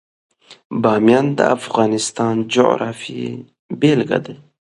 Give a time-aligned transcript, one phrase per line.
[0.81, 3.29] بامیان د افغانستان د جغرافیې
[3.79, 4.33] بېلګه ده.